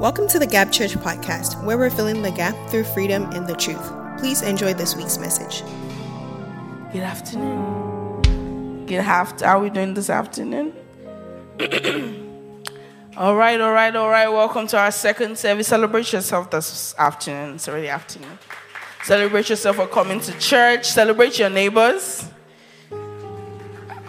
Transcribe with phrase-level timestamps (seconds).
[0.00, 3.54] Welcome to the Gap Church podcast, where we're filling the gap through freedom and the
[3.54, 3.92] truth.
[4.18, 5.62] Please enjoy this week's message.
[6.90, 8.86] Good afternoon.
[8.86, 9.46] Good afternoon.
[9.46, 10.72] How are we doing this afternoon?
[13.18, 14.26] all right, all right, all right.
[14.26, 15.68] Welcome to our second service.
[15.68, 17.56] Celebrate yourself this afternoon.
[17.56, 18.38] It's already afternoon.
[19.04, 20.86] Celebrate yourself for coming to church.
[20.86, 22.26] Celebrate your neighbors.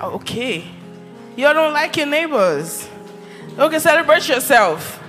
[0.01, 0.63] Okay.
[1.35, 2.87] You all don't like your neighbors.
[3.59, 5.00] Okay, celebrate yourself.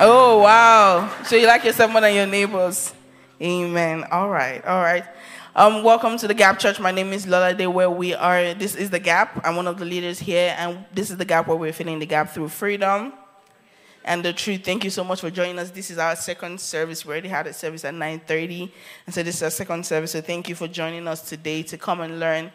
[0.00, 1.12] Oh, wow.
[1.24, 2.94] So you like yourself more than your neighbors.
[3.40, 4.04] Amen.
[4.10, 5.04] All right, all right.
[5.54, 6.80] Um, welcome to the Gap Church.
[6.80, 8.54] My name is Lolade, where we are.
[8.54, 9.46] This is the Gap.
[9.46, 12.06] I'm one of the leaders here, and this is the Gap where we're filling the
[12.06, 13.12] gap through freedom
[14.04, 14.64] and the truth.
[14.64, 15.70] Thank you so much for joining us.
[15.70, 17.04] This is our second service.
[17.04, 18.72] We already had a service at 9:30,
[19.06, 20.12] and so this is our second service.
[20.12, 22.50] So thank you for joining us today to come and learn,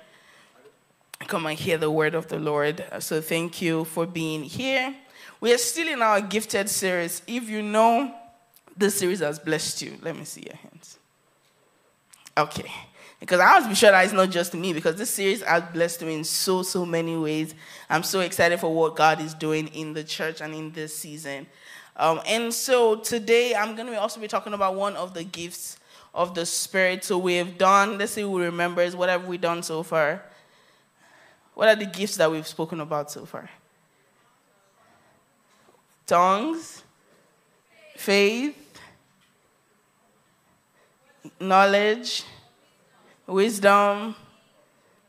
[1.27, 2.83] come and hear the word of the Lord.
[2.99, 4.95] So thank you for being here.
[5.39, 7.21] We are still in our gifted series.
[7.27, 8.13] If you know
[8.75, 10.97] this series has blessed you, let me see your hands.
[12.37, 12.71] Okay.
[13.19, 15.63] Because I want to be sure that it's not just me, because this series has
[15.73, 17.55] blessed me in so, so many ways.
[17.89, 21.47] I'm so excited for what God is doing in the church and in this season.
[21.95, 25.79] Um, and so today I'm going to also be talking about one of the gifts
[26.13, 27.03] of the Spirit.
[27.03, 30.23] So we have done, let's see who remembers, what have we done so far?
[31.55, 33.49] What are the gifts that we've spoken about so far?
[36.07, 36.83] Tongues,
[37.95, 38.79] faith,
[41.39, 42.23] knowledge,
[43.27, 44.15] wisdom,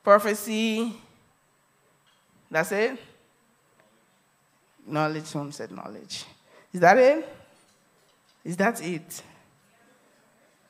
[0.03, 0.93] prophecy.
[2.51, 2.99] That's it?
[4.87, 6.25] Knowledge, someone said knowledge.
[6.73, 7.37] Is that it?
[8.45, 9.23] Is that it?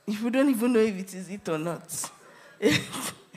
[0.07, 2.11] If we don't even know if it is it or not.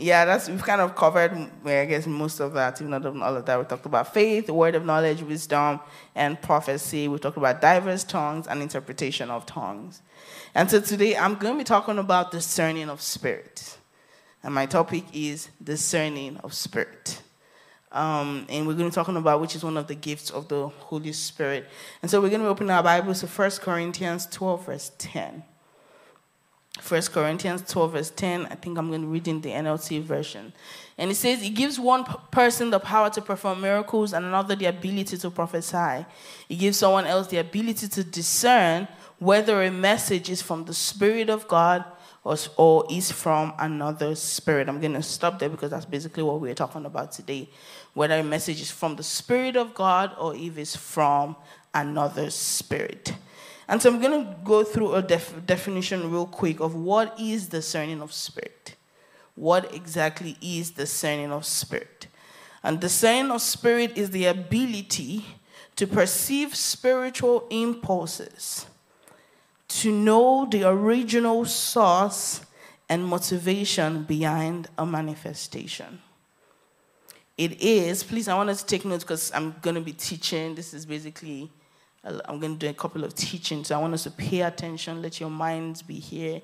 [0.00, 1.32] yeah, that's we've kind of covered,
[1.64, 3.58] I guess, most of that, even not all of that.
[3.58, 5.80] We talked about faith, word of knowledge, wisdom,
[6.14, 7.06] and prophecy.
[7.08, 10.02] We talked about diverse tongues and interpretation of tongues.
[10.54, 13.78] And so today I'm going to be talking about discerning of spirit.
[14.42, 17.22] And my topic is discerning of spirit.
[17.92, 20.48] Um, and we're going to be talking about which is one of the gifts of
[20.48, 21.66] the Holy Spirit.
[22.02, 25.42] And so we're going to opening our Bibles to 1 Corinthians 12, verse 10.
[26.86, 28.46] 1 Corinthians 12, verse 10.
[28.46, 30.52] I think I'm going to read in the NLT version.
[30.98, 34.66] And it says, It gives one person the power to perform miracles and another the
[34.66, 36.06] ability to prophesy.
[36.48, 41.28] It gives someone else the ability to discern whether a message is from the Spirit
[41.30, 41.84] of God
[42.56, 44.68] or is from another spirit.
[44.68, 47.48] I'm going to stop there because that's basically what we're talking about today.
[47.94, 51.36] Whether a message is from the Spirit of God or if it's from
[51.74, 53.14] another spirit.
[53.70, 57.46] And so I'm going to go through a def- definition real quick of what is
[57.46, 58.74] discerning of spirit.
[59.36, 62.08] What exactly is discerning of spirit?
[62.64, 65.24] And discerning of spirit is the ability
[65.76, 68.66] to perceive spiritual impulses,
[69.68, 72.44] to know the original source
[72.88, 76.00] and motivation behind a manifestation.
[77.38, 80.56] It is, please, I want to take notes because I'm going to be teaching.
[80.56, 81.52] This is basically
[82.02, 83.68] I'm going to do a couple of teachings.
[83.68, 86.40] So I want us to pay attention, let your minds be here,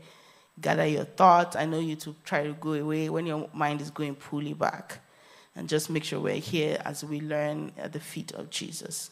[0.61, 1.57] gather your thoughts.
[1.57, 5.01] I know you to try to go away when your mind is going, pull back.
[5.55, 9.11] And just make sure we're here as we learn at the feet of Jesus.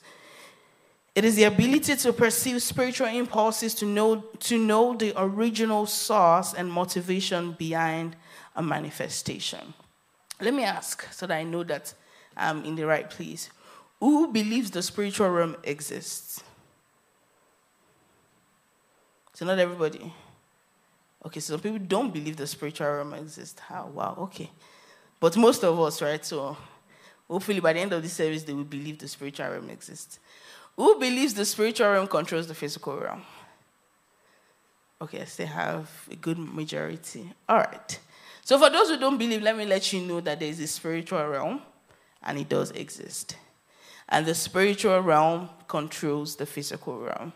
[1.15, 6.53] It is the ability to perceive spiritual impulses, to know, to know the original source
[6.53, 8.16] and motivation behind
[8.56, 9.72] a manifestation.
[10.41, 11.94] Let me ask so that I know that
[12.37, 13.49] I'm in the right place.
[14.00, 16.43] Who believes the spiritual realm exists?
[19.32, 20.12] So, not everybody.
[21.27, 23.59] Okay, so some people don't believe the spiritual realm exists.
[23.59, 23.87] How?
[23.87, 24.50] Wow, okay.
[25.19, 26.25] But most of us, right?
[26.25, 26.56] So,
[27.28, 30.19] hopefully by the end of this service, they will believe the spiritual realm exists.
[30.76, 33.22] Who believes the spiritual realm controls the physical realm?
[35.00, 37.32] Okay, yes, they have a good majority.
[37.49, 37.99] All right.
[38.44, 40.66] So, for those who don't believe, let me let you know that there is a
[40.66, 41.62] spiritual realm
[42.22, 43.37] and it does exist
[44.09, 47.33] and the spiritual realm controls the physical realm.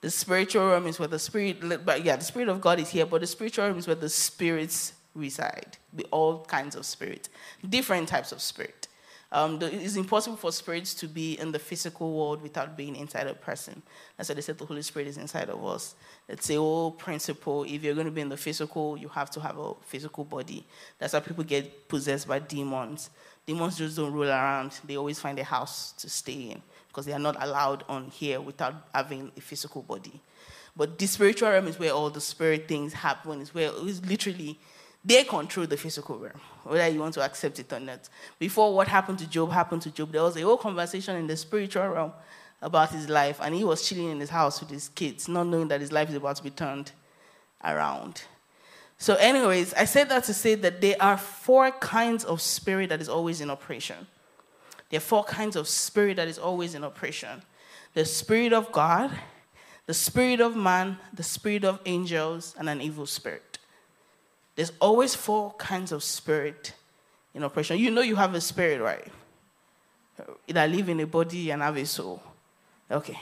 [0.00, 3.06] The spiritual realm is where the spirit, but yeah, the spirit of God is here,
[3.06, 5.78] but the spiritual realm is where the spirits reside.
[5.92, 7.28] The all kinds of spirit,
[7.68, 8.88] different types of spirit.
[9.34, 13.34] Um, it's impossible for spirits to be in the physical world without being inside a
[13.34, 13.82] person.
[14.16, 15.96] That's why they said the Holy Spirit is inside of us.
[16.28, 17.64] It's a whole principle.
[17.64, 20.64] If you're going to be in the physical, you have to have a physical body.
[20.98, 23.10] That's how people get possessed by demons.
[23.46, 24.78] Demons just don't roll around.
[24.84, 28.40] They always find a house to stay in because they are not allowed on here
[28.40, 30.20] without having a physical body.
[30.76, 33.40] But the spiritual realm is where all the spirit things happen.
[33.40, 34.58] It's where it's literally
[35.04, 38.08] they control the physical realm, whether you want to accept it or not.
[38.38, 41.36] Before what happened to Job happened to Job, there was a whole conversation in the
[41.36, 42.12] spiritual realm
[42.62, 45.68] about his life, and he was chilling in his house with his kids, not knowing
[45.68, 46.92] that his life is about to be turned
[47.62, 48.22] around.
[49.04, 53.02] So, anyways, I said that to say that there are four kinds of spirit that
[53.02, 54.06] is always in operation.
[54.88, 57.42] There are four kinds of spirit that is always in operation
[57.92, 59.10] the spirit of God,
[59.84, 63.58] the spirit of man, the spirit of angels, and an evil spirit.
[64.56, 66.72] There's always four kinds of spirit
[67.34, 67.78] in operation.
[67.78, 69.06] You know you have a spirit, right?
[70.48, 72.22] That live in a body and have a soul.
[72.90, 73.18] Okay.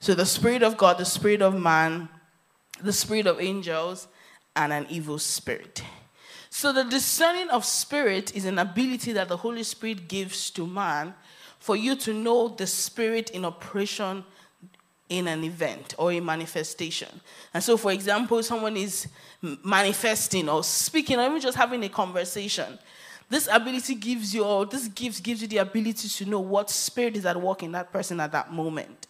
[0.00, 2.08] So the spirit of God, the spirit of man,
[2.80, 4.08] the spirit of angels,
[4.56, 5.82] and an evil spirit.
[6.50, 11.14] So the discerning of spirit is an ability that the Holy Spirit gives to man
[11.58, 14.24] for you to know the spirit in operation
[15.08, 17.20] in an event or a manifestation.
[17.54, 19.06] And so, for example, someone is
[19.62, 22.78] manifesting or speaking or even just having a conversation.
[23.28, 27.16] This ability gives you, or this gift gives you the ability to know what spirit
[27.16, 29.06] is at work in that person at that moment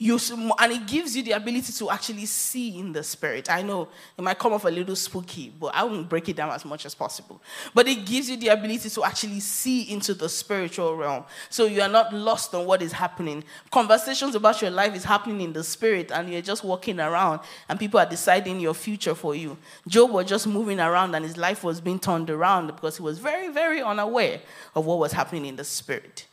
[0.00, 0.18] you
[0.58, 3.50] and it gives you the ability to actually see in the spirit.
[3.50, 3.86] I know
[4.16, 6.86] it might come off a little spooky, but I won't break it down as much
[6.86, 7.42] as possible.
[7.74, 11.24] But it gives you the ability to actually see into the spiritual realm.
[11.50, 13.44] So you are not lost on what is happening.
[13.70, 17.78] Conversations about your life is happening in the spirit, and you're just walking around, and
[17.78, 19.58] people are deciding your future for you.
[19.86, 23.18] Job was just moving around, and his life was being turned around because he was
[23.18, 24.40] very, very unaware
[24.74, 26.26] of what was happening in the spirit.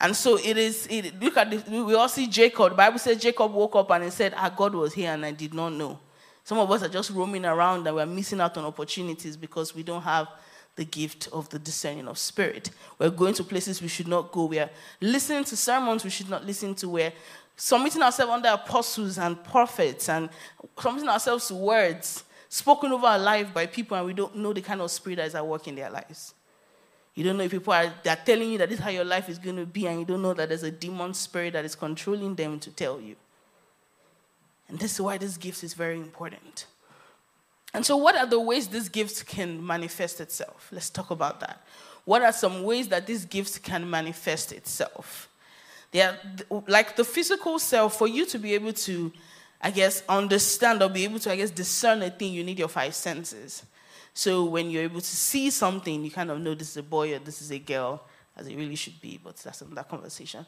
[0.00, 2.70] And so it is, it, look at this, we all see Jacob.
[2.70, 5.32] The Bible says Jacob woke up and he said, Our God was here and I
[5.32, 5.98] did not know.
[6.42, 9.82] Some of us are just roaming around and we're missing out on opportunities because we
[9.82, 10.28] don't have
[10.74, 12.70] the gift of the discerning of spirit.
[12.98, 14.46] We're going to places we should not go.
[14.46, 14.70] We're
[15.02, 16.88] listening to sermons we should not listen to.
[16.88, 17.12] We're
[17.54, 20.30] submitting ourselves under apostles and prophets and
[20.78, 24.62] submitting ourselves to words spoken over our life by people and we don't know the
[24.62, 26.34] kind of spirit that is at work in their lives.
[27.14, 29.28] You don't know if people are they're telling you that this is how your life
[29.28, 31.74] is going to be, and you don't know that there's a demon spirit that is
[31.74, 33.16] controlling them to tell you.
[34.68, 36.66] And this is why this gift is very important.
[37.74, 40.68] And so, what are the ways this gift can manifest itself?
[40.72, 41.60] Let's talk about that.
[42.04, 45.28] What are some ways that this gift can manifest itself?
[45.92, 46.16] They are
[46.66, 49.12] like the physical self, for you to be able to,
[49.60, 52.68] I guess, understand or be able to, I guess, discern a thing, you need your
[52.68, 53.64] five senses.
[54.14, 57.14] So when you're able to see something, you kind of know this is a boy
[57.14, 58.02] or this is a girl,
[58.36, 60.44] as it really should be, but that's another conversation.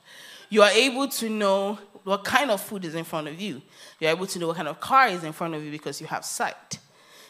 [0.50, 3.62] You are able to know what kind of food is in front of you.
[4.00, 6.06] You're able to know what kind of car is in front of you because you
[6.08, 6.78] have sight.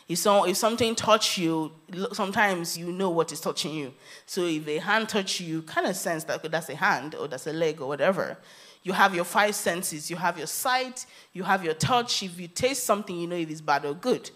[0.08, 1.72] If, so, if something touch you,
[2.12, 3.94] sometimes you know what is touching you.
[4.26, 7.28] So if a hand touch you, you kind of sense that that's a hand or
[7.28, 8.36] that's a leg or whatever.
[8.82, 10.10] You have your five senses.
[10.10, 12.22] You have your sight, you have your touch.
[12.22, 14.30] If you taste something, you know if it's bad or good.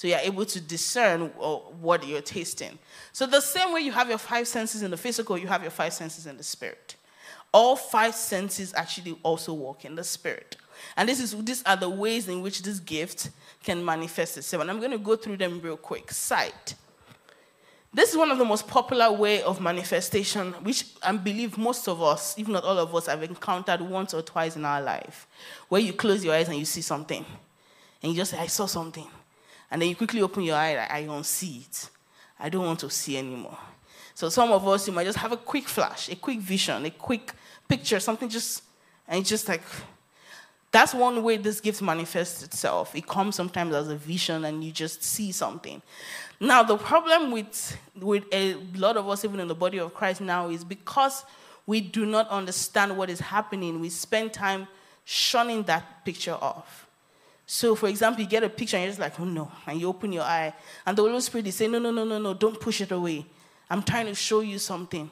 [0.00, 2.78] So you're able to discern uh, what you're tasting.
[3.12, 5.70] So, the same way you have your five senses in the physical, you have your
[5.70, 6.96] five senses in the spirit.
[7.52, 10.56] All five senses actually also work in the spirit.
[10.96, 13.28] And this is, these are the ways in which this gift
[13.62, 14.62] can manifest itself.
[14.62, 16.10] And I'm going to go through them real quick.
[16.10, 16.76] Sight.
[17.92, 22.00] This is one of the most popular way of manifestation, which I believe most of
[22.00, 25.26] us, if not all of us, have encountered once or twice in our life,
[25.68, 27.22] where you close your eyes and you see something.
[28.02, 29.06] And you just say, I saw something.
[29.70, 31.90] And then you quickly open your eye, I don't see it.
[32.38, 33.58] I don't want to see anymore.
[34.14, 36.90] So some of us, you might just have a quick flash, a quick vision, a
[36.90, 37.32] quick
[37.68, 38.62] picture, something just,
[39.06, 39.62] and it's just like,
[40.72, 42.94] that's one way this gift manifests itself.
[42.94, 45.82] It comes sometimes as a vision and you just see something.
[46.38, 50.20] Now, the problem with, with a lot of us, even in the body of Christ
[50.20, 51.24] now, is because
[51.66, 54.68] we do not understand what is happening, we spend time
[55.04, 56.86] shunning that picture off.
[57.52, 59.88] So, for example, you get a picture and you're just like, oh no, and you
[59.88, 60.54] open your eye,
[60.86, 63.26] and the Holy Spirit is saying, no, no, no, no, no, don't push it away.
[63.68, 65.10] I'm trying to show you something.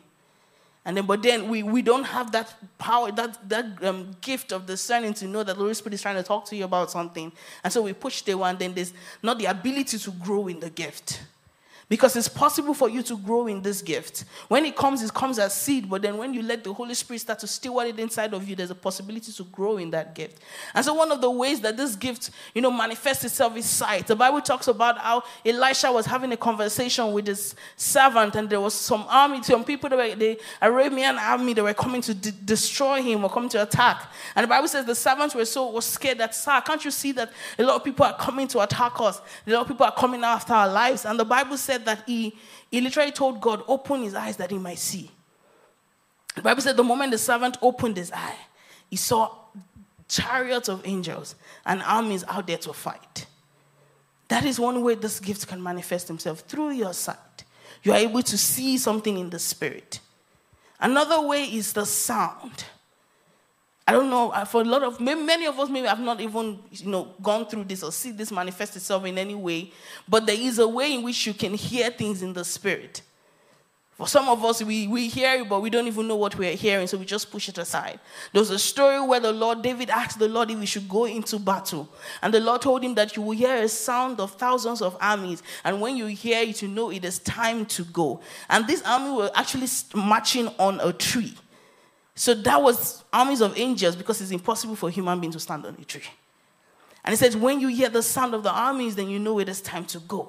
[0.85, 4.66] And then, but then we, we don't have that power, that, that um, gift of
[4.66, 7.33] discerning to know that the Holy Spirit is trying to talk to you about something.
[7.64, 10.71] And so we push the one, then there's not the ability to grow in the
[10.71, 11.21] gift.
[11.88, 14.25] Because it's possible for you to grow in this gift.
[14.49, 17.21] When it comes, it comes as seed, but then when you let the Holy Spirit
[17.21, 20.42] start to steward it inside of you, there's a possibility to grow in that gift.
[20.75, 24.07] And so one of the ways that this gift, you know, manifests itself is sight.
[24.07, 28.61] The Bible talks about how Elisha was having a conversation with his servant, and there
[28.61, 32.33] was some army, some people that were the Arabian army that were coming to de-
[32.33, 34.12] destroy him or coming to attack.
[34.37, 37.12] And the Bible says the servants were so was scared that, sir, can't you see
[37.12, 39.23] that a lot of people are coming to attack us?
[39.47, 41.07] A lot of people are coming after our lives.
[41.07, 42.35] And the Bible said said that he,
[42.70, 45.11] he literally told God, open his eyes that he might see.
[46.35, 48.37] The Bible said the moment the servant opened his eye,
[48.90, 49.30] he saw
[50.08, 51.35] chariots of angels
[51.66, 53.26] and armies out there to fight.
[54.28, 57.44] That is one way this gift can manifest himself through your sight.
[57.82, 60.00] You are able to see something in the spirit.
[60.80, 62.64] Another way is the sound.
[63.88, 66.59] I don't know, uh, for a lot of, many of us maybe have not even,
[66.71, 69.73] you know, gone through this or see this manifest itself in any way,
[70.07, 73.00] but there is a way in which you can hear things in the spirit.
[73.95, 76.54] For some of us, we, we hear it, but we don't even know what we're
[76.54, 77.99] hearing, so we just push it aside.
[78.35, 81.38] There's a story where the Lord, David asked the Lord if he should go into
[81.38, 81.88] battle.
[82.21, 85.42] And the Lord told him that you will hear a sound of thousands of armies.
[85.64, 88.21] And when you hear it, you know it is time to go.
[88.50, 91.35] And this army were actually marching on a tree.
[92.18, 95.64] So that was armies of angels because it's impossible for a human being to stand
[95.64, 96.02] on a tree.
[97.04, 99.48] And he said, when you hear the sound of the armies, then you know it
[99.48, 100.28] is time to go.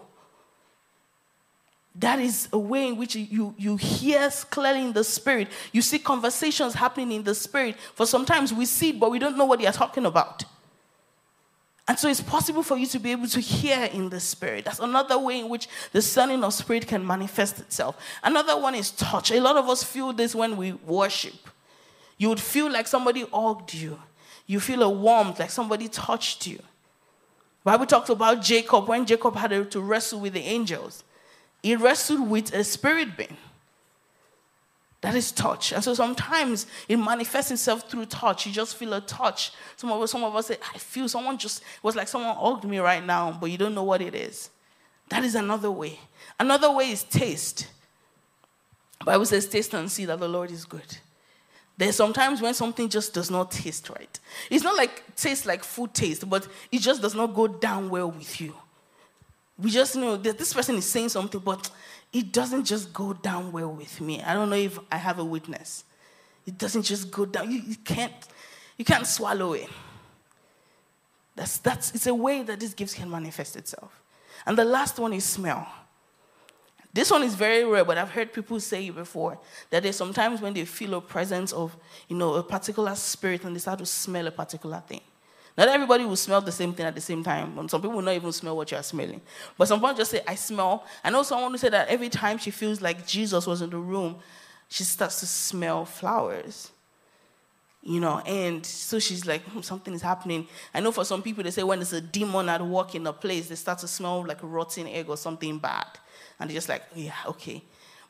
[1.95, 5.47] That is a way in which you, you hear clearly in the spirit.
[5.71, 7.75] You see conversations happening in the spirit.
[7.95, 10.43] For sometimes we see it, but we don't know what they are talking about.
[11.87, 14.65] And so it's possible for you to be able to hear in the spirit.
[14.65, 17.97] That's another way in which the discerning of spirit can manifest itself.
[18.23, 19.31] Another one is touch.
[19.31, 21.33] A lot of us feel this when we worship.
[22.19, 23.99] You would feel like somebody hugged you.
[24.45, 26.59] You feel a warmth, like somebody touched you.
[27.63, 31.03] Bible talks about Jacob when Jacob had to wrestle with the angels.
[31.63, 33.37] He wrestled with a spirit being.
[35.01, 35.71] That is touch.
[35.71, 38.45] And so sometimes it manifests itself through touch.
[38.45, 39.53] You just feel a touch.
[39.77, 42.35] Some of us, some of us say, I feel someone just it was like someone
[42.35, 44.49] hugged me right now, but you don't know what it is.
[45.07, 45.99] That is another way.
[46.37, 47.67] Another way is taste.
[49.05, 50.97] Bible says, taste and see that the Lord is good.
[51.79, 54.19] There's sometimes when something just does not taste right.
[54.49, 58.11] It's not like taste like food taste, but it just does not go down well
[58.11, 58.53] with you.
[59.57, 61.71] We just know that this person is saying something, but
[62.11, 64.21] it doesn't just go down well with me.
[64.21, 65.85] I don't know if I have a witness.
[66.45, 67.49] It doesn't just go down.
[67.49, 68.11] You, you can't,
[68.77, 69.69] you can't swallow it.
[71.37, 74.01] That's, that's, it's a way that this gift can manifest itself.
[74.45, 75.65] And the last one is smell.
[76.91, 79.37] This one is very rare, but I've heard people say before
[79.69, 81.75] that there's sometimes when they feel a presence of,
[82.07, 85.01] you know, a particular spirit and they start to smell a particular thing.
[85.55, 87.59] Not everybody will smell the same thing at the same time.
[87.59, 89.21] And some people will not even smell what you are smelling.
[89.57, 90.85] But some people just say, I smell.
[91.03, 93.77] I know someone who said that every time she feels like Jesus was in the
[93.77, 94.15] room,
[94.69, 96.71] she starts to smell flowers.
[97.83, 100.47] You know, and so she's like, hmm, something is happening.
[100.73, 103.13] I know for some people, they say when there's a demon at work in a
[103.13, 105.87] place, they start to smell like a rotten egg or something bad.
[106.39, 107.61] And they're just like, oh, yeah, okay.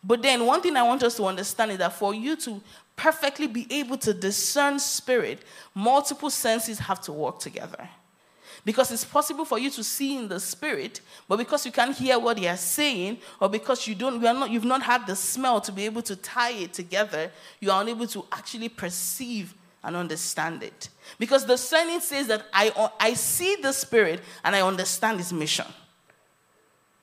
[0.03, 2.61] But then one thing I want us to understand is that for you to
[2.95, 5.39] perfectly be able to discern spirit,
[5.73, 7.89] multiple senses have to work together.
[8.65, 12.19] Because it's possible for you to see in the spirit, but because you can't hear
[12.19, 15.15] what they are saying, or because you don't, you are not, you've not had the
[15.15, 17.31] smell to be able to tie it together,
[17.61, 20.89] you are unable to actually perceive and understand it.
[21.17, 25.65] Because the sign says that I, I see the spirit and I understand his mission.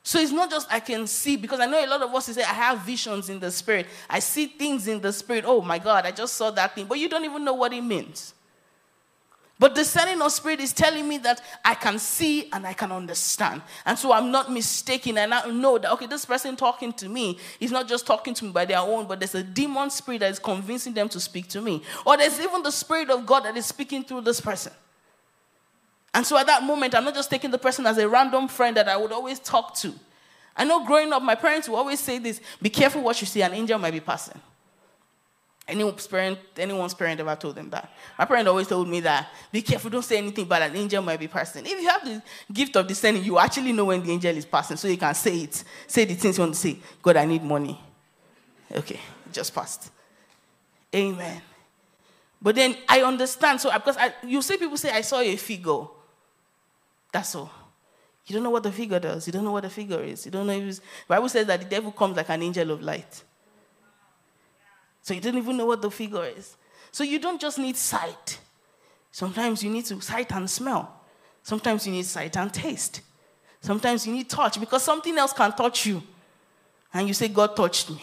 [0.06, 2.40] So it's not just I can see, because I know a lot of us say,
[2.40, 3.88] I have visions in the spirit.
[4.08, 5.42] I see things in the spirit.
[5.44, 6.86] Oh my God, I just saw that thing.
[6.86, 8.32] But you don't even know what it means.
[9.58, 12.92] But the discerning of spirit is telling me that I can see and I can
[12.92, 13.62] understand.
[13.84, 15.18] And so I'm not mistaken.
[15.18, 18.44] And I know that, okay, this person talking to me is not just talking to
[18.44, 21.48] me by their own, but there's a demon spirit that is convincing them to speak
[21.48, 21.82] to me.
[22.04, 24.72] Or there's even the spirit of God that is speaking through this person.
[26.16, 28.74] And so at that moment, I'm not just taking the person as a random friend
[28.78, 29.92] that I would always talk to.
[30.56, 33.42] I know growing up, my parents would always say this be careful what you see,
[33.42, 34.40] an angel might be passing.
[35.68, 37.92] Anyone's parent, anyone's parent ever told them that.
[38.18, 41.20] My parent always told me that be careful, don't say anything but an angel might
[41.20, 41.66] be passing.
[41.66, 44.78] If you have the gift of discerning, you actually know when the angel is passing,
[44.78, 45.64] so you can say it.
[45.86, 46.78] Say the things you want to say.
[47.02, 47.78] God, I need money.
[48.74, 49.90] Okay, just passed.
[50.94, 51.42] Amen.
[52.40, 53.60] But then I understand.
[53.60, 55.88] So because I, you see people say, I saw a figure.
[57.16, 57.50] That's all.
[58.26, 59.26] You don't know what the figure does.
[59.26, 60.26] You don't know what the figure is.
[60.26, 62.82] You don't know if it's, Bible says that the devil comes like an angel of
[62.82, 63.22] light.
[65.00, 66.58] So you don't even know what the figure is.
[66.92, 68.38] So you don't just need sight.
[69.10, 70.92] Sometimes you need to sight and smell.
[71.42, 73.00] Sometimes you need sight and taste.
[73.62, 76.02] Sometimes you need touch because something else can touch you.
[76.92, 78.02] And you say, God touched me.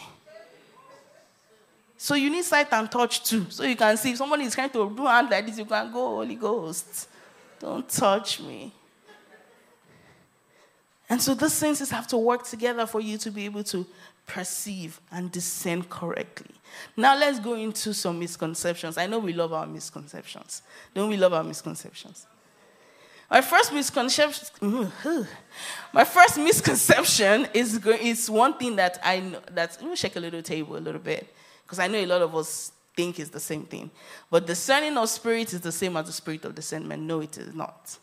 [1.96, 3.46] So you need sight and touch too.
[3.48, 5.92] So you can see if somebody is trying to do hand like this, you can
[5.92, 7.08] go, Holy Ghost.
[7.60, 8.72] Don't touch me.
[11.08, 13.86] And so these senses have to work together for you to be able to
[14.26, 16.54] perceive and discern correctly.
[16.96, 18.96] Now let's go into some misconceptions.
[18.96, 20.62] I know we love our misconceptions.
[20.94, 22.26] Don't we love our misconceptions?
[23.30, 24.46] My first misconception,
[25.92, 30.20] my first misconception is, is one thing that I know, that, let me shake a
[30.20, 31.34] little table a little bit,
[31.64, 33.90] because I know a lot of us think it's the same thing.
[34.30, 37.02] But discerning of spirit is the same as the spirit of discernment.
[37.02, 37.98] No, it is not.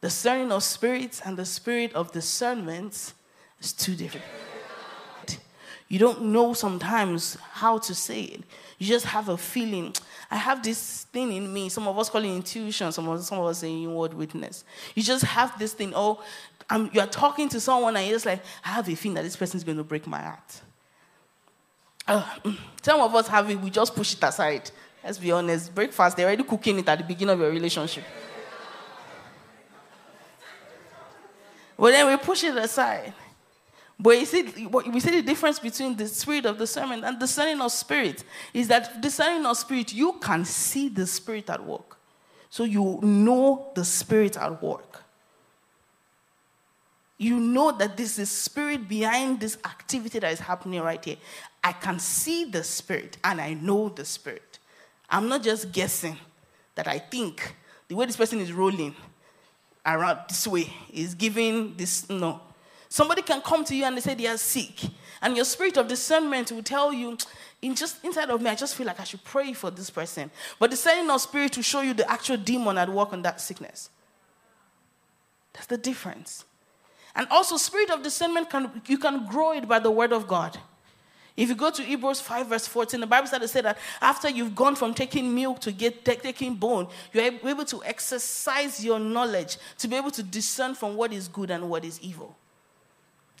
[0.00, 3.14] Discerning of spirits and the spirit of discernment
[3.60, 4.24] is two different.
[5.88, 8.42] You don't know sometimes how to say it.
[8.78, 9.94] You just have a feeling.
[10.30, 11.68] I have this thing in me.
[11.68, 12.90] Some of us call it intuition.
[12.90, 14.64] Some of, some of us say inward witness.
[14.94, 15.92] You just have this thing.
[15.94, 16.22] Oh,
[16.68, 19.36] I'm, you're talking to someone and you're just like, I have a feeling that this
[19.36, 20.60] person is going to break my heart.
[22.08, 22.24] Uh,
[22.82, 23.60] some of us have it.
[23.60, 24.70] We just push it aside.
[25.04, 25.72] Let's be honest.
[25.72, 28.04] Breakfast, they're already cooking it at the beginning of your relationship.
[31.76, 33.12] But then we push it aside.
[33.98, 37.72] But you see, we see the difference between the spirit of discernment and discerning of
[37.72, 41.96] spirit is that discerning of spirit, you can see the spirit at work.
[42.50, 45.02] So you know the spirit at work.
[47.18, 51.16] You know that this is spirit behind this activity that is happening right here.
[51.64, 54.58] I can see the spirit and I know the spirit.
[55.08, 56.18] I'm not just guessing
[56.74, 57.54] that I think
[57.88, 58.94] the way this person is rolling
[59.86, 62.08] around this way is giving this.
[62.10, 62.40] No.
[62.88, 64.80] Somebody can come to you and they say they are sick,
[65.20, 67.16] and your spirit of discernment will tell you,
[67.62, 70.30] in just inside of me, I just feel like I should pray for this person.
[70.58, 73.90] But discerning of spirit will show you the actual demon at work on that sickness.
[75.52, 76.44] That's the difference.
[77.14, 80.58] And also, spirit of discernment can you can grow it by the word of God.
[81.36, 84.74] If you go to Hebrews 5, verse 14, the Bible says that after you've gone
[84.74, 89.96] from taking milk to get taking bone, you're able to exercise your knowledge to be
[89.96, 92.34] able to discern from what is good and what is evil.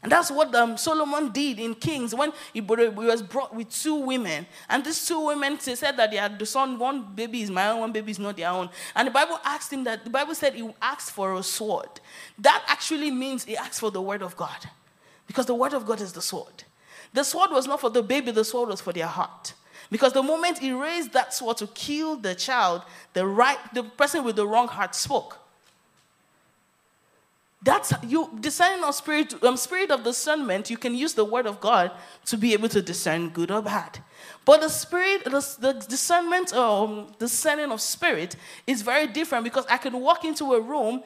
[0.02, 4.46] And that's what um, Solomon did in Kings when he, was brought with two women.
[4.68, 7.70] And these two women they said that they had the son, one baby is my
[7.70, 8.68] own, one baby is not their own.
[8.94, 11.88] And the Bible asked him that, the Bible said he asked for a sword.
[12.38, 14.68] That actually means he asked for the word of God.
[15.26, 16.62] Because the word of God is the sword.
[17.16, 19.54] The sword was not for the baby, the sword was for their heart.
[19.90, 22.82] Because the moment he raised that sword to kill the child,
[23.14, 25.38] the right, the person with the wrong heart spoke.
[27.62, 30.68] That's you discerning of spirit, um, spirit of discernment.
[30.68, 31.90] You can use the word of God
[32.26, 33.98] to be able to discern good or bad.
[34.44, 39.78] But the spirit, the, the discernment, um, discerning of spirit is very different because I
[39.78, 41.02] can walk into a room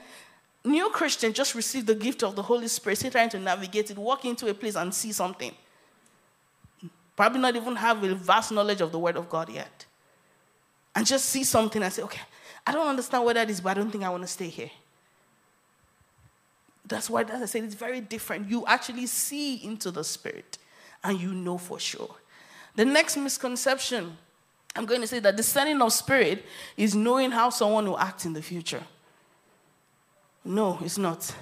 [0.64, 3.96] new Christian just received the gift of the Holy Spirit, still trying to navigate it,
[3.96, 5.54] walk into a place and see something.
[7.20, 9.85] Probably not even have a vast knowledge of the Word of God yet.
[10.94, 12.22] And just see something and say, okay,
[12.66, 14.70] I don't understand what that is, but I don't think I want to stay here.
[16.87, 18.48] That's why, as I said, it's very different.
[18.48, 20.56] You actually see into the Spirit
[21.04, 22.09] and you know for sure.
[22.74, 24.16] The next misconception,
[24.74, 26.42] I'm going to say that discerning of spirit
[26.74, 28.83] is knowing how someone will act in the future.
[30.42, 31.35] No, it's not.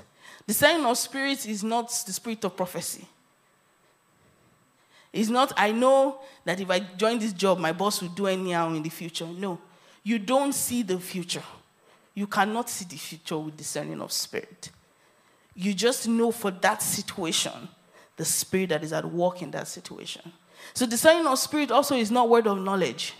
[0.44, 3.06] Discerning of spirit is not the spirit of prophecy.
[5.12, 8.72] It's not, I know that if I join this job, my boss will do anyhow
[8.72, 9.26] in the future.
[9.26, 9.58] No.
[10.02, 11.42] You don't see the future.
[12.14, 14.70] You cannot see the future with discerning of spirit.
[15.54, 17.68] You just know for that situation
[18.16, 20.32] the spirit that is at work in that situation.
[20.74, 23.14] So discerning of spirit also is not word of knowledge.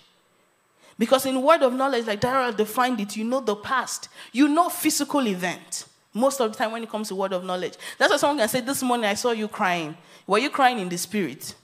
[0.99, 4.09] Because in word of knowledge, like Dara defined it, you know the past.
[4.33, 5.87] You know physical event.
[6.13, 7.75] Most of the time when it comes to word of knowledge.
[7.97, 9.97] That's why someone can say, This morning I saw you crying.
[10.27, 11.55] Were you crying in the spirit?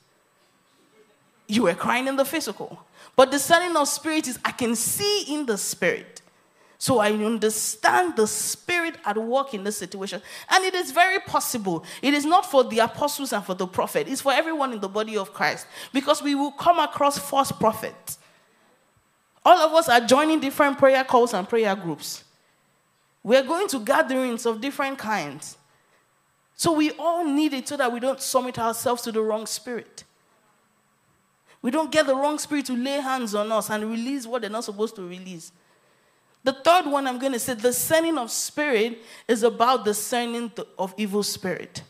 [1.46, 2.84] You were crying in the physical.
[3.16, 6.22] But discerning of spirit is I can see in the spirit.
[6.78, 10.20] So I understand the spirit at work in this situation.
[10.50, 11.84] And it is very possible.
[12.02, 14.88] It is not for the apostles and for the prophet, it's for everyone in the
[14.88, 15.66] body of Christ.
[15.92, 18.18] Because we will come across false prophets.
[19.44, 22.24] All of us are joining different prayer calls and prayer groups.
[23.22, 25.56] We're going to gatherings of different kinds.
[26.56, 30.04] So we all need it so that we don't submit ourselves to the wrong spirit.
[31.64, 34.50] We don't get the wrong spirit to lay hands on us and release what they're
[34.50, 35.50] not supposed to release.
[36.42, 41.22] The third one I'm going to say, discerning of spirit is about discerning of evil
[41.22, 41.82] spirit.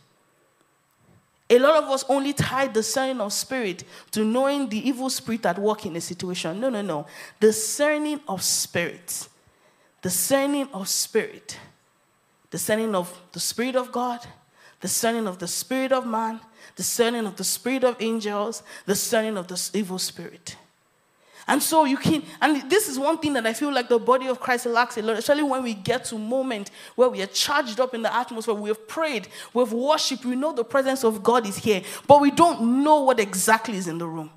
[1.51, 3.83] A lot of us only tie discerning of spirit
[4.13, 6.61] to knowing the evil spirit at work in a situation.
[6.61, 7.07] No, no, no.
[7.41, 9.29] Discerning of spirit,
[10.01, 11.59] discerning of spirit,
[12.53, 14.25] the sending of the spirit of God,
[14.81, 16.39] the sending of the spirit of man,
[16.83, 20.57] sending of the spirit of angels, the sending of the evil spirit.
[21.47, 24.29] And so you can, and this is one thing that I feel like the body
[24.29, 27.27] of Christ lacks a lot, especially when we get to a moment where we are
[27.27, 31.23] charged up in the atmosphere, we have prayed, we've worshiped, we know the presence of
[31.23, 34.31] God is here, but we don't know what exactly is in the room.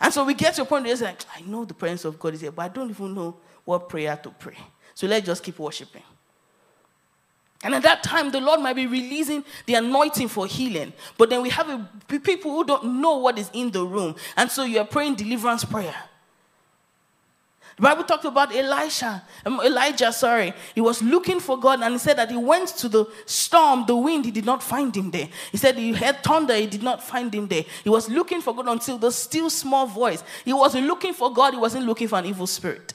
[0.00, 2.18] And so we get to a point where it's like, I know the presence of
[2.18, 4.58] God is here, but I don't even know what prayer to pray.
[4.94, 6.02] So let's just keep worshiping.
[7.62, 10.92] And at that time, the Lord might be releasing the anointing for healing.
[11.16, 14.16] But then we have a, people who don't know what is in the room.
[14.36, 15.94] And so you are praying deliverance prayer.
[17.76, 20.52] The Bible talked about Elisha, um, Elijah, sorry.
[20.74, 23.96] He was looking for God and he said that he went to the storm, the
[23.96, 25.28] wind, he did not find him there.
[25.50, 27.64] He said he heard thunder, he did not find him there.
[27.82, 30.22] He was looking for God until the still small voice.
[30.44, 32.92] He wasn't looking for God, he wasn't looking for an evil spirit.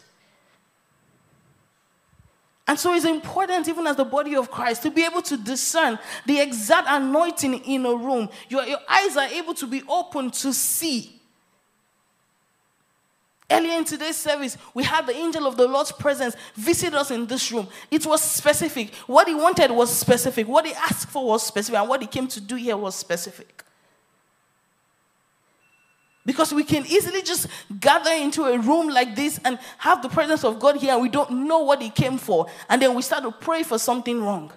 [2.68, 5.98] And so it's important, even as the body of Christ, to be able to discern
[6.26, 8.28] the exact anointing in a room.
[8.50, 11.14] Your, your eyes are able to be open to see.
[13.50, 17.26] Earlier in today's service, we had the angel of the Lord's presence visit us in
[17.26, 17.70] this room.
[17.90, 18.94] It was specific.
[19.06, 20.46] What he wanted was specific.
[20.50, 21.80] What he asked for was specific.
[21.80, 23.64] And what he came to do here was specific.
[26.28, 27.48] Because we can easily just
[27.80, 31.08] gather into a room like this and have the presence of God here and we
[31.08, 32.48] don't know what He came for.
[32.68, 34.52] And then we start to pray for something wrong.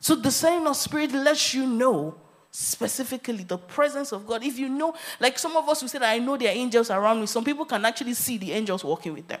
[0.00, 2.14] So the sign of spirit lets you know
[2.50, 4.44] specifically the presence of God.
[4.44, 7.20] If you know, like some of us who said, I know there are angels around
[7.20, 9.40] me, some people can actually see the angels walking with them.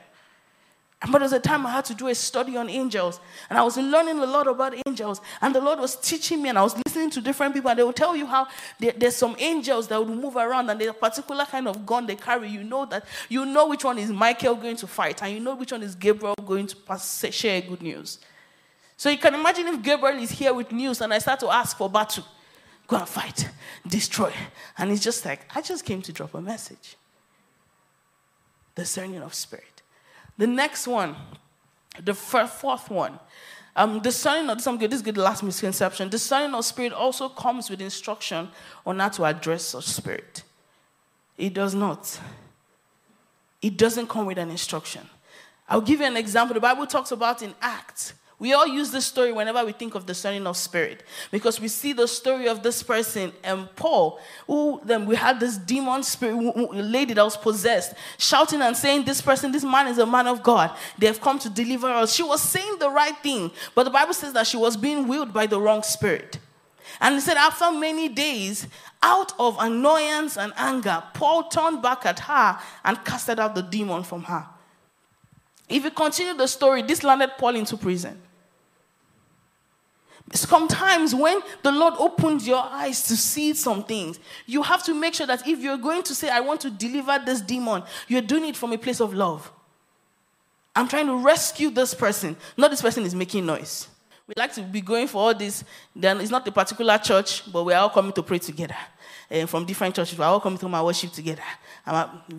[1.10, 3.76] But there's a time I had to do a study on angels, and I was
[3.76, 5.20] learning a lot about angels.
[5.42, 7.82] And the Lord was teaching me, and I was listening to different people, and they
[7.82, 8.46] will tell you how
[8.78, 12.06] there, there's some angels that would move around, and there's a particular kind of gun
[12.06, 12.48] they carry.
[12.48, 15.54] You know that you know which one is Michael going to fight, and you know
[15.54, 18.18] which one is Gabriel going to pass, share good news.
[18.96, 21.76] So you can imagine if Gabriel is here with news, and I start to ask
[21.76, 22.24] for battle,
[22.86, 23.50] go and fight,
[23.86, 24.32] destroy,
[24.78, 26.96] and he's just like, I just came to drop a message.
[28.74, 29.73] Discerning of spirit.
[30.36, 31.16] The next one,
[32.02, 33.18] the fourth one,
[33.76, 36.08] um, discerning of some good, this is good last misconception.
[36.08, 38.48] Discerning of spirit also comes with instruction
[38.86, 40.42] on how to address such spirit.
[41.36, 42.20] It does not.
[43.60, 45.08] It doesn't come with an instruction.
[45.68, 46.54] I'll give you an example.
[46.54, 48.14] The Bible talks about in Acts
[48.44, 51.66] we all use this story whenever we think of the discerning of spirit because we
[51.66, 56.36] see the story of this person and Paul, who then we had this demon spirit
[56.74, 60.42] lady that was possessed, shouting and saying, This person, this man is a man of
[60.42, 60.76] God.
[60.98, 62.12] They have come to deliver us.
[62.12, 65.32] She was saying the right thing, but the Bible says that she was being wheeled
[65.32, 66.38] by the wrong spirit.
[67.00, 68.68] And he said, after many days,
[69.02, 74.02] out of annoyance and anger, Paul turned back at her and casted out the demon
[74.02, 74.46] from her.
[75.66, 78.20] If you continue the story, this landed Paul into prison.
[80.32, 85.14] Sometimes, when the Lord opens your eyes to see some things, you have to make
[85.14, 88.46] sure that if you're going to say, I want to deliver this demon, you're doing
[88.46, 89.52] it from a place of love.
[90.74, 93.88] I'm trying to rescue this person, not this person is making noise.
[94.26, 95.62] We like to be going for all this,
[95.94, 98.76] then it's not a particular church, but we're all coming to pray together
[99.34, 100.18] uh, from different churches.
[100.18, 101.42] We're all coming to my worship together.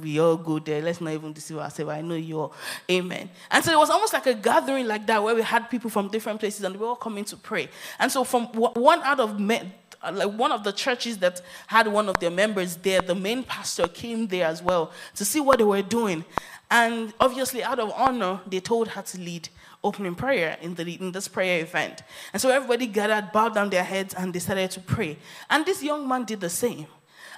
[0.02, 0.82] we all go there.
[0.82, 1.92] Let's not even deceive ourselves.
[1.92, 2.54] I know you all.
[2.90, 3.30] Amen.
[3.52, 6.08] And so it was almost like a gathering like that where we had people from
[6.08, 7.70] different places and they were all coming to pray.
[8.00, 9.74] And so from one out of men,
[10.14, 13.88] like one of the churches that had one of their members there, the main pastor
[13.88, 16.24] came there as well to see what they were doing.
[16.70, 19.50] And obviously, out of honor, they told her to lead
[19.86, 22.04] opening prayer in, the, in this prayer event.
[22.34, 25.18] And so everybody gathered, bowed down their heads, and decided to pray.
[25.50, 26.88] And this young man did the same.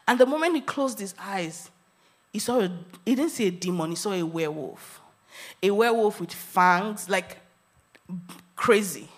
[0.07, 1.69] And the moment he closed his eyes,
[2.31, 2.71] he saw a,
[3.05, 5.01] he didn't see a demon, he saw a werewolf.
[5.61, 7.37] A werewolf with fangs, like
[8.55, 9.09] crazy.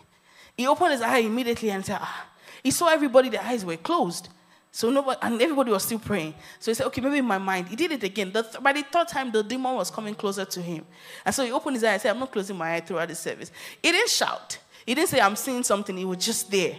[0.57, 2.25] He opened his eye immediately and said, ah.
[2.63, 4.29] He saw everybody, their eyes were closed.
[4.71, 6.35] So nobody, and everybody was still praying.
[6.59, 7.67] So he said, okay, maybe in my mind.
[7.69, 8.31] He did it again.
[8.31, 10.85] The th- by the third time, the demon was coming closer to him.
[11.25, 13.15] And so he opened his eye and said, I'm not closing my eye throughout the
[13.15, 13.51] service.
[13.81, 14.59] He didn't shout.
[14.85, 15.97] He didn't say, I'm seeing something.
[15.97, 16.75] He was just there.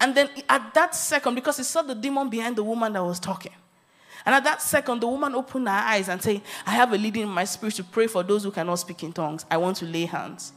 [0.00, 3.18] And then at that second, because he saw the demon behind the woman that was
[3.18, 3.52] talking.
[4.26, 7.22] And at that second, the woman opened her eyes and said, I have a leading
[7.22, 9.44] in my spirit to pray for those who cannot speak in tongues.
[9.50, 10.52] I want to lay hands.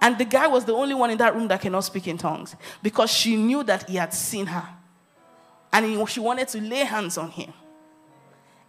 [0.00, 2.56] And the guy was the only one in that room that cannot speak in tongues
[2.82, 4.66] because she knew that he had seen her
[5.74, 7.52] and he, she wanted to lay hands on him.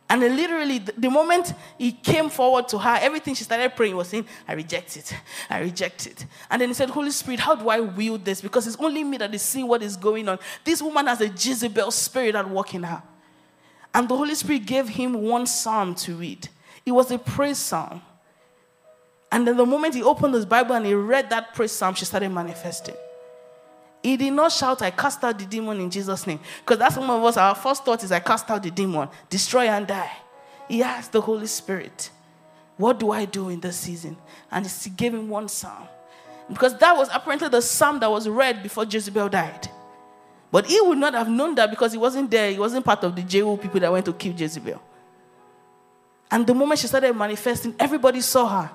[0.10, 4.26] And literally, the moment he came forward to her, everything she started praying was saying,
[4.48, 5.16] I reject it.
[5.50, 6.26] I reject it.
[6.50, 8.42] And then he said, Holy Spirit, how do I wield this?
[8.42, 10.40] Because it's only me that is seeing what is going on.
[10.64, 13.02] This woman has a Jezebel spirit at work in her.
[13.94, 16.50] And the Holy Spirit gave him one psalm to read.
[16.86, 18.02] It was a praise psalm.
[19.32, 22.06] And then the moment he opened his Bible and he read that praise psalm, she
[22.06, 22.96] started manifesting.
[24.06, 26.40] He did not shout, I cast out the demon in Jesus' name.
[26.60, 29.68] Because that's some of us, our first thought is, I cast out the demon, destroy
[29.68, 30.12] and die.
[30.70, 32.12] He asked the Holy Spirit,
[32.78, 34.16] What do I do in this season?
[34.52, 35.88] And he gave him one psalm.
[36.48, 39.70] Because that was apparently the psalm that was read before Jezebel died.
[40.52, 42.52] But he would not have known that because he wasn't there.
[42.52, 44.80] He wasn't part of the Jehu people that went to kill Jezebel.
[46.30, 48.72] And the moment she started manifesting, everybody saw her.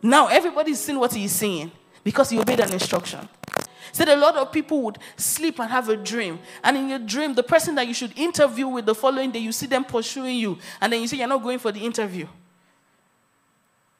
[0.00, 1.70] Now everybody's seeing what he's seeing
[2.02, 3.28] because he obeyed an instruction.
[3.92, 6.38] Said a lot of people would sleep and have a dream.
[6.62, 9.52] And in your dream, the person that you should interview with the following day, you
[9.52, 10.58] see them pursuing you.
[10.80, 12.26] And then you say you're not going for the interview.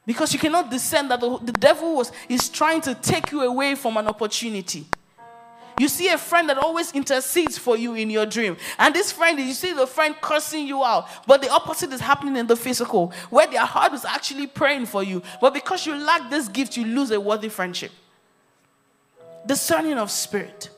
[0.05, 3.75] Because you cannot discern that the, the devil was, is trying to take you away
[3.75, 4.85] from an opportunity.
[5.79, 8.57] You see a friend that always intercedes for you in your dream.
[8.77, 11.07] And this friend, you see the friend cursing you out.
[11.25, 15.03] But the opposite is happening in the physical, where their heart is actually praying for
[15.03, 15.23] you.
[15.39, 17.91] But because you lack this gift, you lose a worthy friendship.
[19.49, 20.69] Discerning of spirit.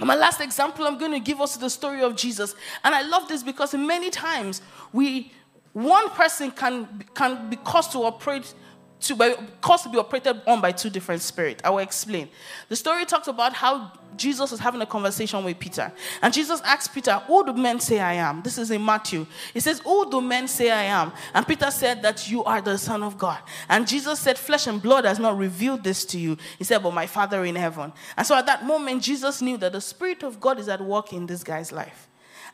[0.00, 2.56] And my last example I'm going to give us the story of Jesus.
[2.82, 5.30] And I love this because many times we
[5.72, 8.52] one person can, can be caused to operate
[9.00, 11.60] to caused to be operated on by two different spirits.
[11.64, 12.28] I will explain.
[12.68, 15.92] The story talks about how Jesus was having a conversation with Peter.
[16.22, 18.42] And Jesus asked Peter, Who do men say I am?
[18.42, 19.26] This is in Matthew.
[19.52, 21.12] He says, Who do men say I am?
[21.34, 23.38] And Peter said that you are the Son of God.
[23.68, 26.36] And Jesus said, Flesh and blood has not revealed this to you.
[26.58, 27.92] He said, But my Father in heaven.
[28.16, 31.12] And so at that moment, Jesus knew that the Spirit of God is at work
[31.12, 32.08] in this guy's life.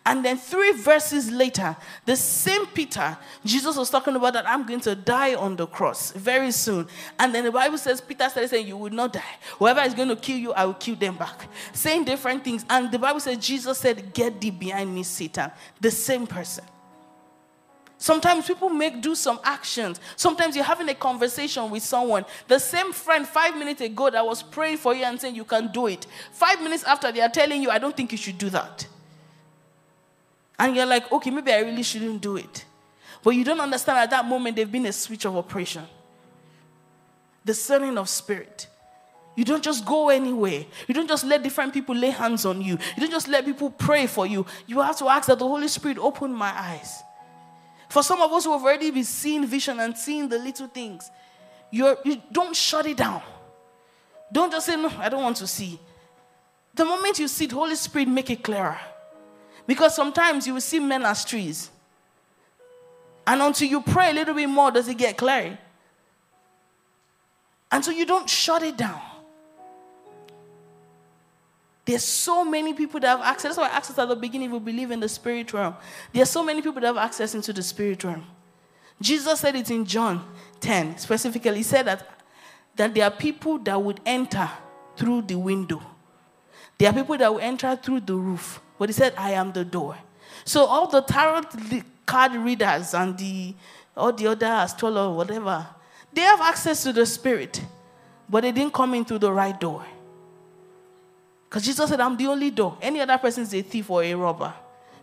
[0.05, 4.81] And then three verses later, the same Peter, Jesus was talking about that I'm going
[4.81, 6.88] to die on the cross very soon.
[7.21, 9.23] And then the Bible says, Peter started saying, You will not die.
[9.59, 11.47] Whoever is going to kill you, I will kill them back.
[11.73, 12.65] Saying different things.
[12.69, 15.53] And the Bible says, Jesus said, Get thee behind me, Satan.
[15.81, 16.65] The same person.
[17.97, 20.01] Sometimes people make do some actions.
[20.17, 22.25] Sometimes you're having a conversation with someone.
[22.49, 25.71] The same friend five minutes ago that was praying for you and saying you can
[25.71, 26.09] do it.
[26.33, 28.88] Five minutes after they are telling you, I don't think you should do that.
[30.59, 32.65] And you're like, okay, maybe I really shouldn't do it.
[33.23, 35.85] But you don't understand at that moment there's been a switch of operation.
[37.45, 38.69] Discerning of spirit.
[39.35, 40.67] You don't just go anywhere.
[40.87, 42.79] You don't just let different people lay hands on you.
[42.97, 44.45] You don't just let people pray for you.
[44.67, 47.03] You have to ask that the Holy Spirit open my eyes.
[47.88, 51.11] For some of us who have already been seeing vision and seeing the little things,
[51.71, 53.23] you're, you don't shut it down.
[54.31, 55.79] Don't just say, No, I don't want to see.
[56.75, 58.79] The moment you see the Holy Spirit, make it clearer.
[59.66, 61.70] Because sometimes you will see men as trees.
[63.27, 65.59] And until you pray a little bit more, does it get clear?
[67.70, 69.01] And so you don't shut it down.
[71.85, 73.57] There's so many people that have access.
[73.57, 75.75] That's why I asked at the beginning if we believe in the spirit realm.
[76.12, 78.25] There are so many people that have access into the spirit realm.
[79.01, 80.25] Jesus said it in John
[80.61, 81.57] 10 specifically.
[81.57, 82.09] He said that,
[82.77, 84.48] that there are people that would enter
[84.96, 85.83] through the window.
[86.79, 88.61] There are people that will enter through the roof.
[88.83, 89.97] But he said, I am the door.
[90.45, 91.42] So all the tarot
[92.05, 93.55] card readers and the
[93.97, 95.64] all the other astrologers, whatever,
[96.12, 97.62] they have access to the spirit,
[98.29, 99.87] but they didn't come in through the right door.
[101.49, 102.77] Because Jesus said, I'm the only door.
[102.83, 104.53] Any other person is a thief or a robber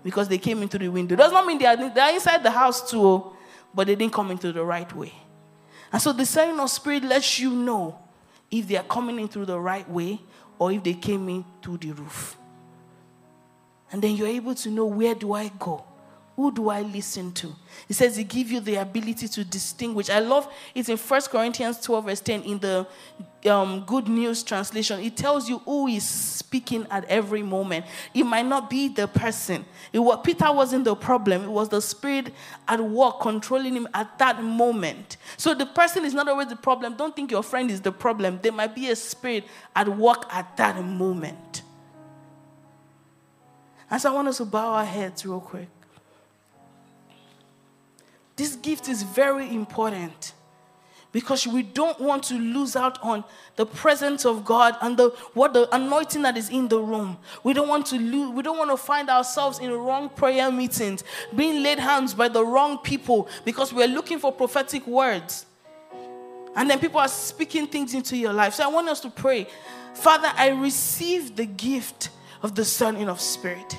[0.04, 1.16] because they came into the window.
[1.16, 3.32] Does not mean they are, they are inside the house too,
[3.74, 5.14] but they didn't come into the right way.
[5.90, 7.98] And so the sign of spirit lets you know
[8.52, 10.20] if they are coming in through the right way
[10.58, 12.36] or if they came in through the roof.
[13.92, 15.84] And then you're able to know where do I go?
[16.40, 17.54] Who do I listen to?
[17.86, 20.10] He says he gives you the ability to distinguish.
[20.10, 22.88] I love it in 1 Corinthians 12, verse 10 in the
[23.52, 25.02] um, Good News translation.
[25.02, 27.86] It tells you who is speaking at every moment.
[28.14, 29.66] It might not be the person.
[29.92, 32.34] It was, Peter wasn't the problem, it was the spirit
[32.70, 35.18] at work controlling him at that moment.
[35.36, 36.96] So the person is not always the problem.
[36.96, 38.40] Don't think your friend is the problem.
[38.42, 39.44] There might be a spirit
[39.76, 41.64] at work at that moment.
[43.92, 45.68] And so I want us to bow our heads real quick.
[48.36, 50.34] This gift is very important
[51.12, 53.24] because we don't want to lose out on
[53.56, 57.18] the presence of God and the what the anointing that is in the room.
[57.44, 61.04] We don't want to lose, we don't want to find ourselves in wrong prayer meetings,
[61.36, 65.46] being laid hands by the wrong people because we're looking for prophetic words.
[66.56, 68.54] And then people are speaking things into your life.
[68.54, 69.48] So I want us to pray.
[69.94, 72.10] Father, I receive the gift
[72.42, 73.78] of the Son in of Spirit.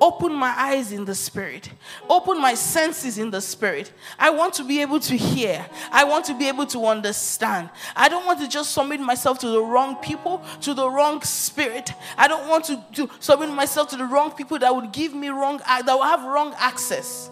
[0.00, 1.70] Open my eyes in the Spirit.
[2.08, 3.92] Open my senses in the Spirit.
[4.18, 5.64] I want to be able to hear.
[5.90, 7.70] I want to be able to understand.
[7.94, 11.92] I don't want to just submit myself to the wrong people, to the wrong spirit.
[12.18, 15.28] I don't want to, to submit myself to the wrong people that would give me
[15.28, 17.30] wrong, that will have wrong access.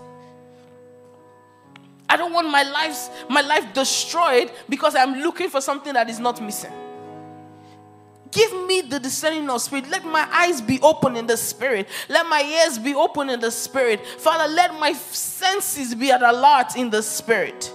[2.09, 6.21] I don't want my life, my life destroyed because I'm looking for something that is
[6.21, 6.73] not missing.
[8.33, 9.89] Give me the discerning of spirit.
[9.91, 11.87] Let my eyes be open in the spirit.
[12.09, 14.05] Let my ears be open in the spirit.
[14.07, 17.73] Father, let my senses be at alert in the spirit.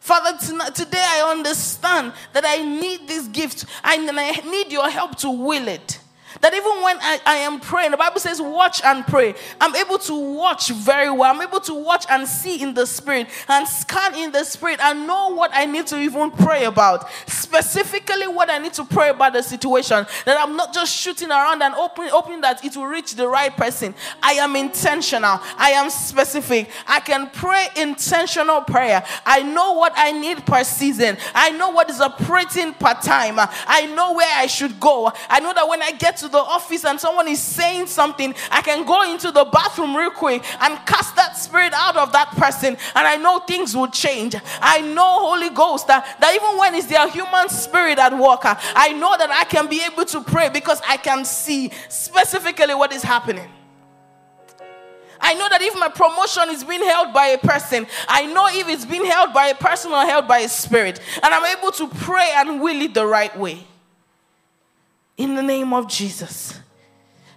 [0.00, 0.36] Father,
[0.72, 5.68] today I understand that I need this gift and I need your help to will
[5.68, 6.00] it.
[6.40, 9.34] That even when I, I am praying, the Bible says, watch and pray.
[9.60, 11.34] I'm able to watch very well.
[11.34, 15.06] I'm able to watch and see in the spirit and scan in the spirit and
[15.06, 17.08] know what I need to even pray about.
[17.26, 20.06] Specifically, what I need to pray about the situation.
[20.24, 23.54] That I'm not just shooting around and hoping, hoping that it will reach the right
[23.56, 23.94] person.
[24.22, 25.40] I am intentional.
[25.56, 26.70] I am specific.
[26.86, 29.04] I can pray intentional prayer.
[29.24, 31.16] I know what I need per season.
[31.34, 33.36] I know what is operating per time.
[33.38, 35.12] I know where I should go.
[35.28, 38.62] I know that when I get to the office and someone is saying something, I
[38.62, 42.76] can go into the bathroom real quick and cast that spirit out of that person.
[42.94, 44.34] And I know things will change.
[44.60, 48.54] I know, Holy Ghost, that, that even when it's their human spirit at work, uh,
[48.74, 52.92] I know that I can be able to pray because I can see specifically what
[52.92, 53.48] is happening.
[55.20, 58.68] I know that if my promotion is being held by a person, I know if
[58.68, 61.00] it's being held by a person or held by a spirit.
[61.22, 63.66] And I'm able to pray and will it the right way.
[65.16, 66.60] In the name of Jesus.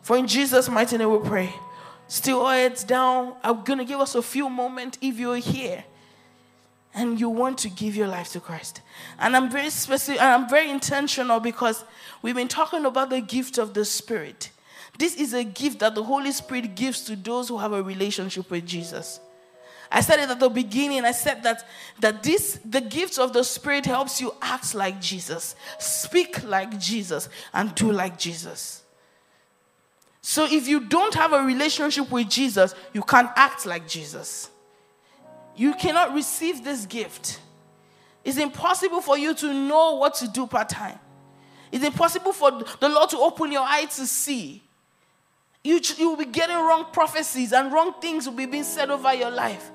[0.02, 1.54] For in Jesus' mighty name we pray.
[2.08, 3.36] Still all heads down.
[3.44, 5.84] I'm going to give us a few moments if you're here
[6.94, 8.82] and you want to give your life to Christ.
[9.20, 11.84] And I'm very specific and I'm very intentional because
[12.22, 14.50] we've been talking about the gift of the Spirit.
[14.98, 18.50] This is a gift that the Holy Spirit gives to those who have a relationship
[18.50, 19.20] with Jesus.
[19.92, 21.04] I said it at the beginning.
[21.04, 21.68] I said that,
[22.00, 27.28] that this the gift of the Spirit helps you act like Jesus, speak like Jesus,
[27.54, 28.84] and do like Jesus.
[30.22, 34.50] So if you don't have a relationship with Jesus, you can't act like Jesus.
[35.56, 37.40] You cannot receive this gift.
[38.24, 41.00] It's impossible for you to know what to do part time.
[41.72, 44.62] It's impossible for the Lord to open your eyes to see.
[45.64, 49.14] You, you will be getting wrong prophecies and wrong things will be being said over
[49.14, 49.72] your life.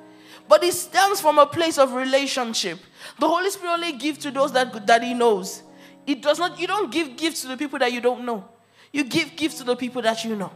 [0.49, 2.79] But it stems from a place of relationship.
[3.19, 5.63] The Holy Spirit only gives to those that, that He knows.
[6.07, 8.45] It does not, you don't give gifts to the people that you don't know.
[8.93, 10.53] You give gifts to the people that you know.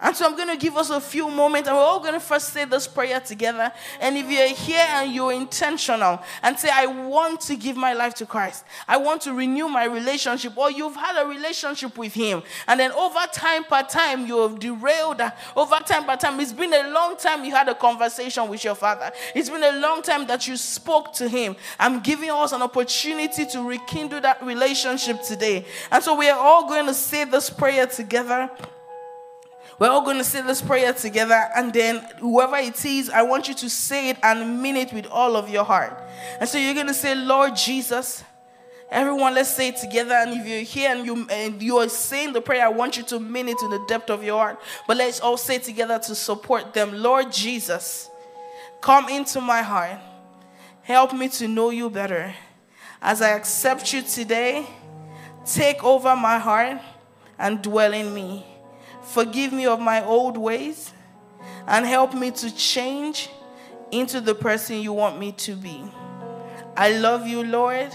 [0.00, 2.20] And so I'm going to give us a few moments, and we're all going to
[2.20, 3.72] first say this prayer together.
[4.00, 8.14] And if you're here and you're intentional and say, I want to give my life
[8.16, 12.44] to Christ, I want to renew my relationship, or you've had a relationship with Him,
[12.68, 15.36] and then over time per time you have derailed, that.
[15.56, 18.76] over time per time, it's been a long time you had a conversation with your
[18.76, 21.56] Father, it's been a long time that you spoke to Him.
[21.76, 25.64] I'm giving us an opportunity to rekindle that relationship today.
[25.90, 28.48] And so we are all going to say this prayer together.
[29.78, 33.46] We're all going to say this prayer together, and then whoever it is, I want
[33.46, 35.96] you to say it and mean it with all of your heart.
[36.40, 38.24] And so you're going to say, Lord Jesus.
[38.90, 40.14] Everyone, let's say it together.
[40.14, 43.02] And if you're here and you and you are saying the prayer, I want you
[43.04, 44.58] to mean it in the depth of your heart.
[44.86, 46.94] But let's all say together to support them.
[46.94, 48.08] Lord Jesus,
[48.80, 49.98] come into my heart.
[50.80, 52.34] Help me to know you better.
[53.02, 54.66] As I accept you today,
[55.44, 56.80] take over my heart
[57.38, 58.46] and dwell in me.
[59.08, 60.92] Forgive me of my old ways
[61.66, 63.30] and help me to change
[63.90, 65.82] into the person you want me to be.
[66.76, 67.88] I love you, Lord,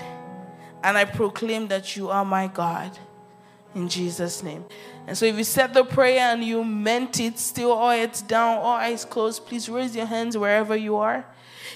[0.84, 2.97] and I proclaim that you are my God.
[3.76, 4.65] In Jesus' name.
[5.06, 8.58] And so, if you said the prayer and you meant it, still all heads down,
[8.58, 11.26] all eyes closed, please raise your hands wherever you are.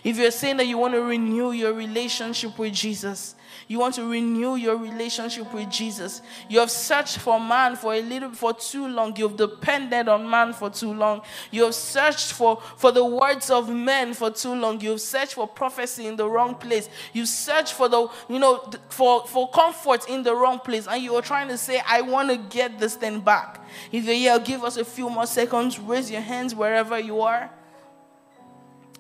[0.04, 3.36] If you're saying that you want to renew your relationship with Jesus,
[3.68, 6.22] you want to renew your relationship with Jesus.
[6.50, 9.16] You have searched for man for a little for too long.
[9.18, 11.22] You've depended on man for too long.
[11.52, 14.80] You have searched for, for the words of men for too long.
[14.80, 16.90] You've searched for prophecy in the wrong place.
[17.12, 20.88] You searched for the, you know, for, for comfort in the wrong place.
[20.88, 23.60] And you are trying to say, I want to get this thing back.
[23.92, 25.80] If you're give us a few more seconds.
[25.80, 27.50] Raise your hands wherever you are.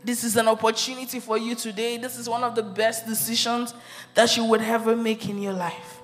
[0.04, 1.98] This is an opportunity for you today.
[1.98, 3.74] This is one of the best decisions
[4.14, 6.00] that you would ever make in your life.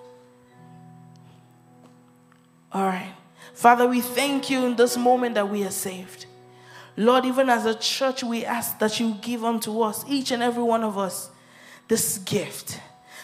[2.72, 3.14] All right.
[3.54, 6.26] Father, we thank you in this moment that we are saved.
[6.98, 10.64] Lord, even as a church, we ask that you give unto us, each and every
[10.64, 11.30] one of us,
[11.88, 12.80] this gift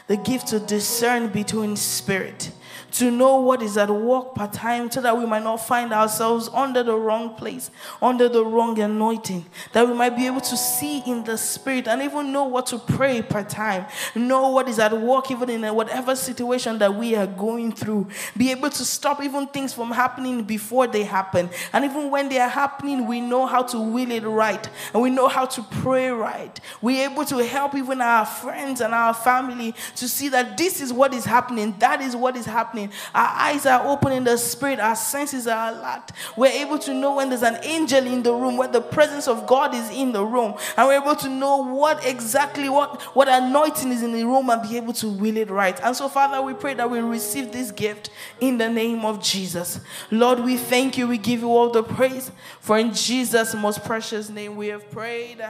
[0.10, 2.52] the gift to discern between spirit
[2.92, 6.50] to know what is at work part time so that we might not find ourselves
[6.54, 7.72] under the wrong place,
[8.02, 12.02] under the wrong anointing, that we might be able to see in the spirit and
[12.02, 16.16] even know what to pray part time, know what is at work even in whatever
[16.16, 20.88] situation that we are going through, be able to stop even things from happening before
[20.88, 21.50] they happen.
[21.74, 25.10] And even when they are happening, we know how to will it right and we
[25.10, 26.60] know how to pray right.
[26.82, 30.94] We're able to help even our friends and our family to see that this is
[30.94, 32.79] what is happening, that is what is happening.
[32.86, 36.12] Our eyes are open in the spirit, our senses are alert.
[36.36, 39.46] We're able to know when there's an angel in the room, when the presence of
[39.46, 43.92] God is in the room, and we're able to know what exactly what, what anointing
[43.92, 45.80] is in the room and be able to will it right.
[45.84, 48.10] And so, Father, we pray that we receive this gift
[48.40, 49.80] in the name of Jesus.
[50.12, 54.30] Lord, we thank you, we give you all the praise, for in Jesus' most precious
[54.30, 55.42] name we have prayed.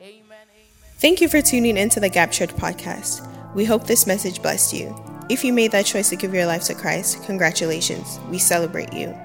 [0.00, 0.38] Amen.
[0.98, 3.26] Thank you for tuning into the Gap Church podcast.
[3.54, 5.13] We hope this message blessed you.
[5.30, 8.20] If you made that choice to give your life to Christ, congratulations.
[8.28, 9.16] We celebrate you.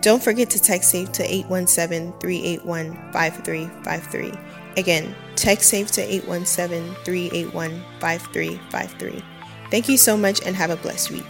[0.00, 4.32] Don't forget to text SAVE to 817 381 5353.
[4.76, 9.24] Again, text SAVE to 817 381 5353.
[9.70, 11.26] Thank you so much and have a blessed week.